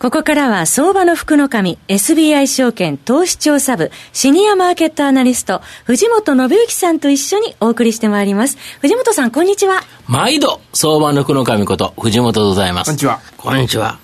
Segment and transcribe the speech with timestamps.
[0.00, 8.56] ここからは相場の福の神 SBI 証券投資調査部シニアマーケットアナリスト藤本信之さんと一緒にお送りしてまいります。
[8.80, 9.82] 藤本さんこんにちは。
[10.06, 12.86] 毎度相場の福の神こと藤本でございます。
[12.86, 13.20] こんにちは。
[13.36, 13.98] こんにちは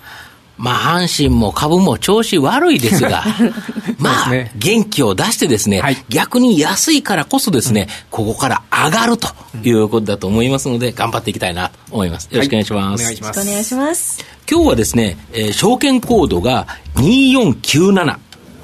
[0.57, 3.23] まあ、阪神も株も調子悪いですが、
[3.99, 9.29] まあ、ね、元気を出してですね、はい、逆に安いからこそですね、うん、ここから上がると
[9.63, 12.27] いうことだと思いますので、頑張っていきたいなと思います。
[12.31, 13.03] よろしくお願いします。
[13.03, 14.25] はい、よろしくお願いします。
[14.49, 18.17] 今日はですね、えー、証券コードが2497。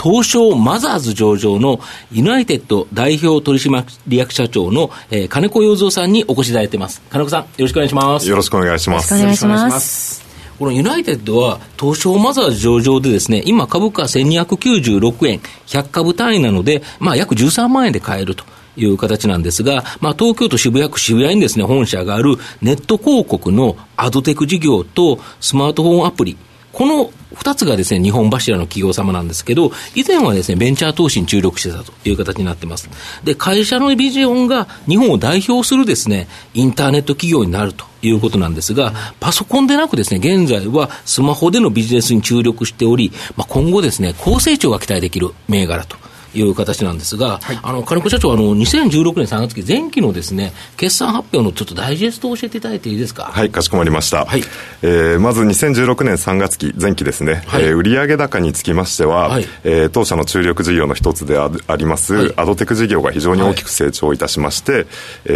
[0.03, 1.79] 東証マザーズ上場の
[2.11, 7.01] ユナイテッド代表取締役社長の、えー、金子洋三さんにお越しいただいてます。
[7.09, 8.29] 金子さん、よろしくお願いします。
[8.29, 9.17] よろしくお願いします。
[9.17, 10.22] よろしくお願いします。
[10.63, 18.45] このユナイテッドは東証マザーズ上場でですね、今株価1296円、100株単位なので、まあ約13万円で買えると。
[18.75, 26.37] いう形なんですが、まあ、東京都渋谷区渋谷にですね、本社があるネット広告のアドテク事業とスマートフォンアプリ、
[26.73, 32.89] この二つがですね、日本柱の企業様なんですけど、以前はですね、ベンチャー投資に注力してたという形になってます。
[33.23, 45.95] で、会社のビジョンが日本を代表するですね、インターネット企業になるということなんですが、パソコンでなくですね、現在はスマホでのビジネスに注力しており、まあ、今後ですね、高成長が期待できる銘柄と。
[46.33, 53.25] いう形なんですが、はい、あの金子社長、あの2016年3月期、前期のですね決算発表のちょっとダイジェストを教えていただいていいですか？
[53.25, 54.25] はい、かしこまりました。
[54.25, 54.43] はい、
[54.81, 64.85] えー、まず2016年3月期、前期ですね、はい、えー、売上高につきましては、はい、えー、当社の注力事業の一つであります、はい、アドテク事業が非常に大きく成長いたしまして、はい、
[65.25, 65.31] え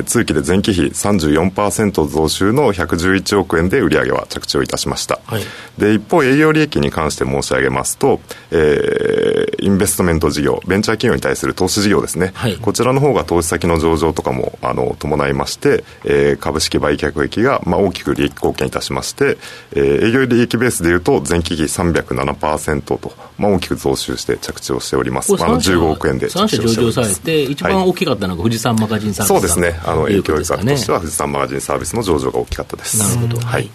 [0.00, 5.20] ー、通期で前期比34%増収の111億円で売上は着地をいたしました。
[5.26, 5.42] はい、
[5.78, 19.38] で一方、営業利益に関して申し上げますと、えー、インベストメント事業、ベンチャー企業に対する投資事業ですね、はい、こちらの方が投資先の上場とかもあの伴いまして、えー、株式売却益が、まあ、大きく利益貢献いたしまして、
[19.72, 27.24] えー、営業利益ベースでいうと、前期比307%と、まあ、大きく増収して着地をしております、あの15億円で着地をしております。
[27.24, 32.98] で、一番大きかったのが富士山マガジンサービス、そうですね、あの影響額としては富士山マガジンサービスの上場が大きかったです。
[32.98, 33.70] なるほど、はい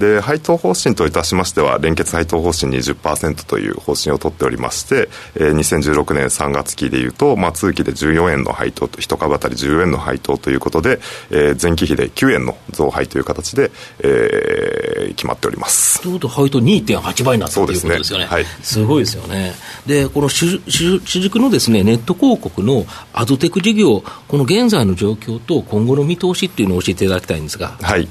[0.00, 10.98] で配当方針といたしましては連結配当方針20%という方針を取っておりまして、えー、2016年3月期でいうと、まあ、通期で14円の配当と1株当たり10円の配当ということで、
[11.30, 16.00] えー、前期比で9円の増配という形で、えー、決まっております。
[16.02, 19.52] ということは配当2.8倍になったということですよね、はい、すごいですよね。
[19.86, 27.76] でこの主主軸のですねネット広告のアドテク事業この現在の状況と今後の見通しっていうのを教えていただきたいんですが。
[27.82, 28.08] はい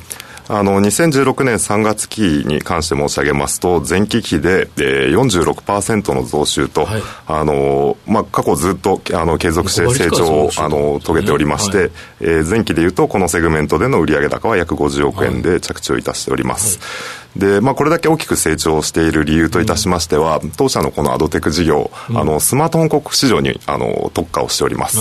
[0.51, 24.97] あの2016年3月期に関して申し上げますと前期期で、えー、46%の増収と、はい、あのまあ、過去ずっとあの継続して成長をあの遂げておりまして、はい、えー、前期でいうとこのセグメントでの売上高は約50億円で着地をいたしております、はいで、まあ、これだけ大きく成長している理由といたしましては、うん、当社のこのアドテク事業、うん、あのスマートフォン広告市場にあの特化をしております。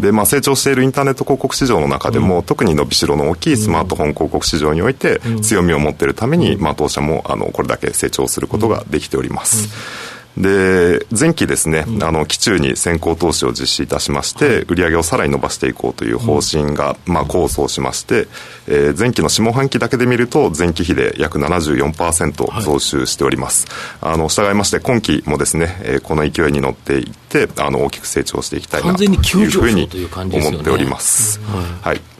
[0.00, 10.11] で、まあ、成長しているインターネット広告市場の中でも、うん、特に伸びしろの大きいスマートフォン広告市場において強みを持っているために、まあ、当社もあのこれだけ成長することができております。
[10.36, 18.28] で前期ですね、うん、あの期中に先行投資を実施いたしまして、はい、売上をさらに伸ばしていこうという方針が、うん、まあ、構想しまして、
[18.66, 23.66] えー、前期の下半期だけで見ると前期比で約74%増収しております、
[24.00, 29.10] はい、あの従いまして今期もですね、えー、この勢いに乗っていってあの大きく成長していきたいなという
[29.50, 31.40] ふうに思っております、
[31.82, 32.11] はい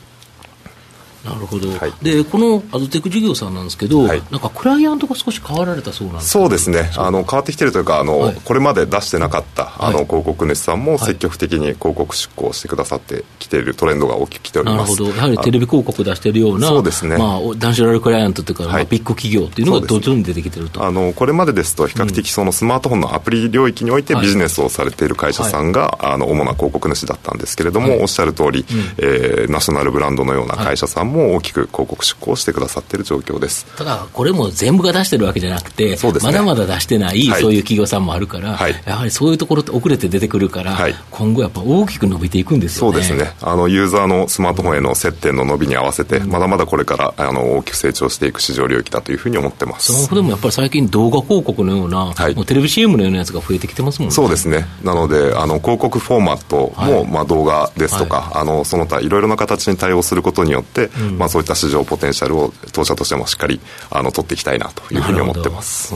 [1.24, 6.90] なるほど、はい、でこのアドテク事業さんなんですけど、はい、なんかクライアントが少し変わられたそうなんですそうですね。
[6.96, 14.92] あの変わってきてるというかあの、はい、これまで出してなかったあの広告主さんも積極的に広告出稿してくださってきているトレンドが大きく来ております。
[14.92, 15.16] なるほど。
[15.16, 33.66] やはりテレビ広告出しているようなそうですね、まあ、ナショナルクライアントというか、まあ、ビッグ企業っていうのがどんどん出てきてると、あのこれまでですと比較的そのスマートフォンのアプリ領域においてビジネスをされている会社さんが、あの主な広告主だったんですけれども、おっしゃる通り、うん、えー、ナショナルブランドのような会社さんも大きく広告告出向してくださっている状況です。
[33.76, 42.92] ただ、これも全部が出してるわけじゃなくて、ね、まだまだ出してない、そういう企業さんもあるから、はい、やはりそういうところって遅れて出てくるから、はい、今後、やっぱ大きく伸びていくんですよね。
[42.92, 43.34] そうですね。
[43.40, 49.92] あの、ユーザーのスマートフォンへの接点の伸びに合わせて、うん、まだまだこれからあの大きく成長していく市場領域だというふうに思ってます。
[49.92, 54.14] スマホでもやっぱり最近、動画広告のような、はい、もうテレビ CM のようなやつが増えてきてますもんね。
[54.14, 54.66] そうですね。
[54.82, 63.60] なのであの広告フォーマットも、まあ、動画ですとか、あのその他いろいろな形に対応することによって、うん、まあ、まあ、そういった市場ポテンシャルを当社としてもしっかり
[63.90, 65.94] あの取っていきたいなというふうに思ってます、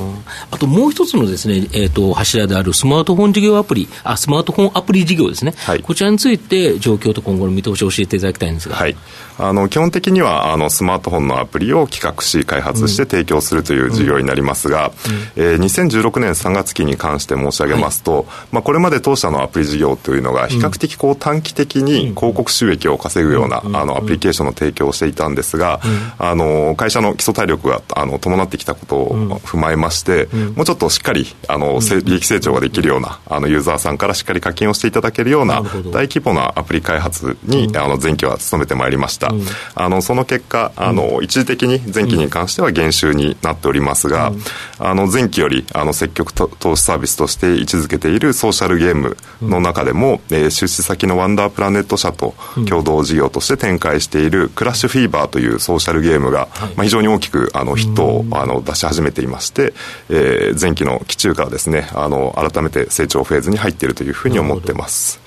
[0.51, 8.97] あともう一つのですね、えーと、柱であるスマートフォン事業アプリあスマートフォンアプリ事業ですね、はい、こちらについて状況と今後の見通しを教えていただきたいんですが、はい、
[9.39, 15.15] あの基本的にはあのスマートフォンのアプリを企画し開発して提供するという事業になりますが、うん。
[15.15, 25.81] うん、えー、2016年3月期に関して申し上げますと、はい、まあ、これまで当社のアプリ事業というのが比較的こう短期的に広告収益を稼ぐような、あのアプリケーションの提供をしていたんですが、
[26.19, 35.63] あの会社の基礎体力があの伴ってきたことを踏まえまして、もうちょっとしっかりあの利益成長ができるようなあのユーザーさんからしっかり課金をしていただけるような
[35.93, 39.31] 大規模なアプリ開発に、あの前期は努めてまいりました、
[39.75, 44.33] あのその結果あの一時的に前期に関しては減収になっておりますが、
[44.79, 52.35] あの前期よりあの積極投資サービスとして位置づけているソーシャルゲームの中でも、えー、出資先のワンダープラネット社と
[52.69, 59.73] 共同事業として展開しているクラッシュフィーバーというソーシャルゲームが、まあ、非常に大きくあのヒットをあの出し始めていまして、
[60.09, 65.26] えー、前期の期中からですねあの改めて成長フェーズに入っているというふうに思ってます。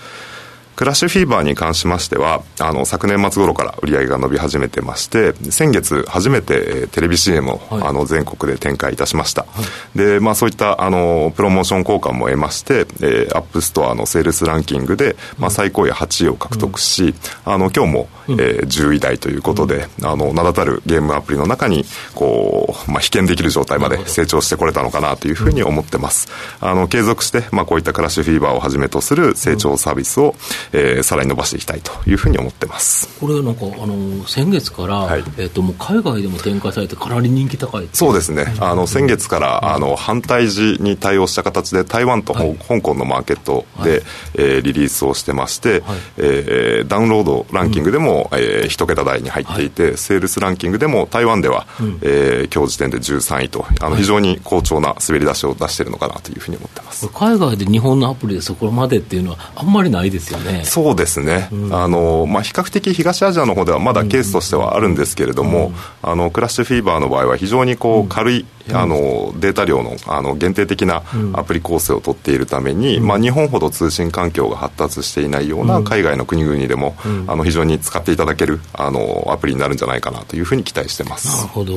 [0.79, 9.47] クラッシュフィーバーに関しましてはあの昨年末頃から売り上げが伸び始めてまして先月初めてテレビ CM を、はい、あの全国で展開いたしました、は
[9.93, 17.13] い、でまあ、そういったあのプロモーション効果も得まして、えー、 App Store のセールスランキングで、まあ、最高位8位を獲得し、
[17.45, 21.83] うん、あの今日も、えー、10位台ということで、うん、あの名だたるゲームアプリの中に
[22.15, 26.29] こう、まあ、比肩できる状態まで成長してこれたのかなというふうに思ってます、
[26.61, 30.35] あの継続して、まあ、こういったクラッシュフィーバーをはじめとする成長サービスを、
[30.71, 33.07] えー、さらに伸ばしていきたいというふうに思ってます。
[33.19, 38.45] これなんかあの先月から、はい、えーと、もう海外でも展開されてかなり人気高いそうですね。
[38.59, 44.01] あの先月から、あの反対時に対応した形で台湾と、はい、香港のマーケットで、はい、
[44.35, 57.07] えー、リリースをしてまして、はい、えー、ダウンロードランキングでも、うん、えー、1桁台に入っていて、セールスランキングでも台湾では、うん、えー、今日時点で13位とあの非常に好調な滑り出しを出しているのかなというふうに思ってます。
[57.09, 61.49] 海外で日本のアプリでそこまでっていうのはあんまりないですよねそうですね。
[61.71, 65.71] あのまあ、比較的東アジアの方ではまだケースとしてはあるんですけれども、
[66.01, 71.03] あのクラッシュフィーバーの場合は非常にこう軽い、あのデータ量のあの限定的な
[71.33, 76.95] アプリ構成を取っているために、まあ、日本ほど通信環境が発達していないような海外の国々でも、
[77.27, 81.27] あの非常に使っていただけるあのアプリになるんじゃないかなというふうに期待してます。
[81.27, 81.75] なるほど。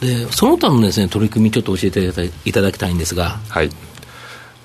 [0.00, 3.38] でその他のです、ね、取り組みちょっと教えていただきたいんですが。
[3.48, 3.70] はい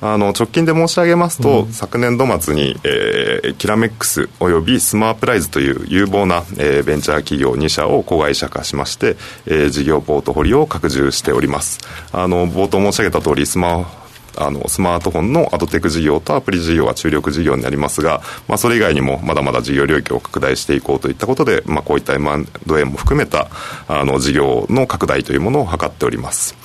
[0.05, 9.15] あの直近で申し上げますと、うん、昨年度末に、えー、キラメックスおよびスマープライズという有望な、えー、ベンチャー企業2社を子会社化しまして、
[9.45, 11.79] えー、事業ポートフォリオを拡充しております
[12.11, 13.89] あの冒頭申し上げた通りスマ
[14.35, 23.47] あのスマートフォンのアドテク事業とアプリ事業は注力事業になりますが、まあ、それ以外にもまだまだ事業領域を拡大していこうといったことで、まあ、こういった M&A も含めた
[23.88, 26.56] あの事業の拡大というものを図っております。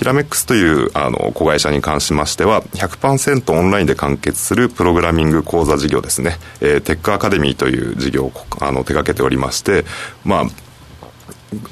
[0.00, 8.32] キラメックスというあの子会社に関しましては100%オンラインで完結するプログラミング講座事業ですね、えー、テックアカデミーという事業を
[8.62, 9.84] あの手掛けておりまして
[10.24, 10.44] まあ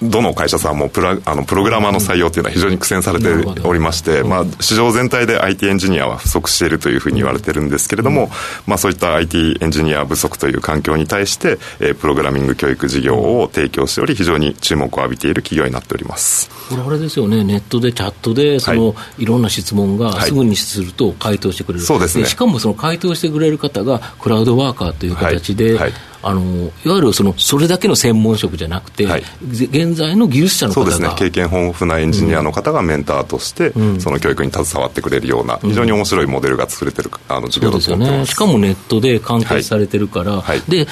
[0.02, 3.28] どの会社さんもプラあのプログラマーの採用というのは非常に苦戦されて
[3.64, 8.28] おりまして、まあ、市場全体で IT エンジニアは不足しているというふうに言われてるんですけれども、
[8.66, 16.50] まあ、そういった IT エンジニア不足という環境に対して、えー、プログラミング教育事業を提供しており非常に注目を浴びている企業になっております。
[16.68, 17.44] これあれですよね。
[17.44, 22.24] ネットでチャットでその、はい、いろんな質問がすぐにすると回答してくれる、はい、そうですね。
[22.24, 26.42] しかもその回答してくれる方がクラウドワーカーという形で、はいあの
[26.84, 30.90] いわゆるそのそれだけの専門職じゃなくて、はい、現在の技術者の方が。
[30.90, 31.16] そうですね。
[31.16, 40.86] 経験豊富なエンジニアの方がメンターとして、うん、その教育に携わってくれるような、非常に面白いモデルが作れてるあの授業だと思ってます、ね、しかもネットで完結されてるから、はい、で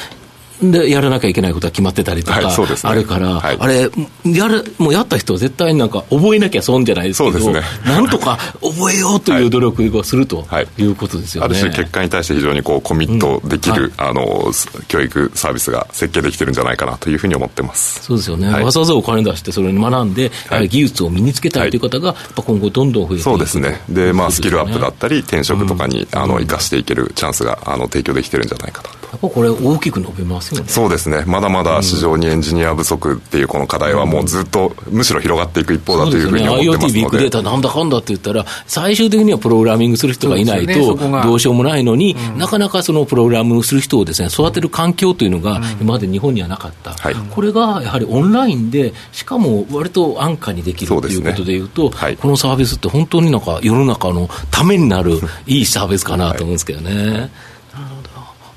[0.63, 3.91] で、やらなきゃいけないことは決まってたりとか、はいね、あるから、はい、あれ、
[4.25, 10.47] やる、もうやった人は絶対なんか覚えなきゃ損じゃないですけど、ね、なんとか覚えようという努力をすると
[10.79, 10.83] い。
[10.83, 11.47] うことですよね。
[11.47, 14.53] ある種結果に対して非常にこうコミットできる、うんはい、あの、
[14.89, 18.03] 教育サービスが設計できてるんじゃないかなというふうに思ってます。
[18.03, 18.49] そうですよね。
[18.49, 20.31] わざわざお金出してそれに学んで、
[20.69, 23.81] 技術を身につけたいという方が、今後どんどん増えていくそうですね。
[23.89, 28.96] で、まあスキルアップだったり、転職とかに、うん、あの、生かしていけるチャンスが、あの、提供できてるんじゃないかなと。
[29.13, 30.69] やっぱこれ大きく伸びますよね。
[30.69, 31.25] そうですね。
[31.27, 51.97] まだまだ市場にエンジニア不足っていうこの課題はもうずっとむしろ広がっていく一方だというふうに思ってますので、ね、IoT ビッグデータなんだかんだって言ったら最終的にはプログラミングする人がいないとどうしようもないのに、ね、なかなかそのプログラムする人をですね育てる環境というのが今まで日本にはなかった、はい、これがやはりオンラインでしかも割と安価にできるということでいうと、ね。
[51.97, 57.11] はい、このサービスって本当になんか世の中のためになる いいサービスかなと思うんですけどね。
[57.11, 57.56] はいこ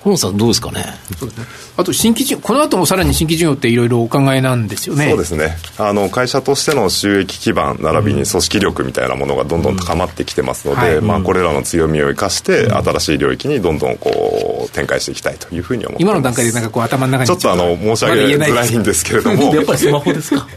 [0.10, 0.84] 河野さんどうですかね？
[1.18, 1.46] そうですね。
[1.78, 5.10] あと新規事業、この後もさらに新規事業っていろいろお考えなんですよね。
[5.10, 5.58] そうですね。
[5.78, 19.44] あの、会社としての収益基盤、並びに組織力みたいなものがどんどん高まってきてますので、うんまあ、これらの強みを生かして、新しい領域にどんどんこう、展開していきたいというふうに思って今の段階でなんかこう頭の中にちょっとあの、申し上げづらいんですけれども。
[19.56, 20.48] やっぱりスマホですか？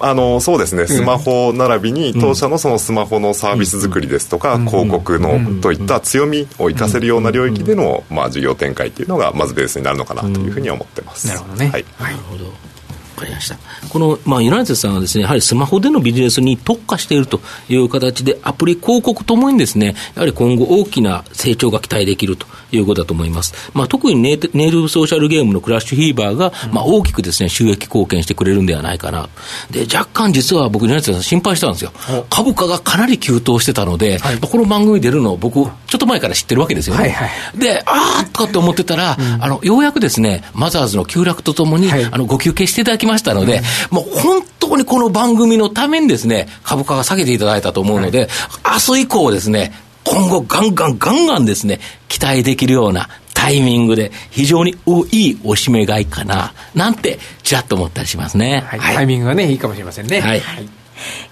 [0.00, 11.28] あのそうですね、スマホ並びに当社のそのスマホのサービス作りですとか、広告のといった強みを生かせるような領域での、まあ、事業展開っていうのがまずベースになるのかなというふうに思ってます。
[11.28, 12.44] なるほどね、はい、なるほどわ
[13.12, 13.56] かりました。
[13.88, 23.54] この、まあ、ユナイテッドさんはですね、やはりスマホでのビジネスに特化しているという形で、アプリ広告ともにですね、やはり今後大きな成長が期待できるということだと思います。
[23.74, 29.28] まあ、特にネイティブソーシャルゲームのクラッシュフィーバーが、まあ、大きくですね、収益貢献してくれるんではないかな。
[29.70, 31.92] で、若干実は僕、ユナイテッドさん心配したんですよ。
[32.30, 37.02] 株価がかなり急騰してたので、はい、この番組出るのを僕、ちょっと前から知ってるわけですよね。
[37.02, 48.28] はいはい、で、あーとかって思ってたら、うん、あの、ようやくですね、マザーズの急落とともに、はい、あの、ご休憩していただきましたので、もう本当にこの番組のためにですね、株価が下げていただいたと思うので、
[48.62, 49.72] はい、明日以降ですね、
[50.04, 54.76] 今後ガンガンガンガンですね、期待できるようなタイミングで非常に
[55.10, 58.64] いいおしめ買いかな、なんてちらっと思ったりしますね。
[58.66, 60.20] はい、タイミングがね、いいかもしれませんね。
[60.20, 60.42] はい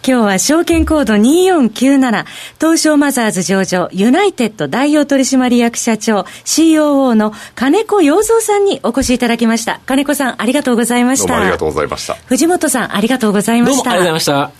[0.07, 2.27] 今日は証券コード2497
[2.59, 9.81] 東証マザーズ上場ユナイテッド代表取締役社長 COO の金子洋三さんにお越しいただきました。
[9.87, 11.29] 金子さんありがとうございました。
[11.29, 12.15] どうもありがとうございました。
[12.27, 13.77] 藤本さんありがとうございました。
[13.77, 14.60] どうもありがとうございました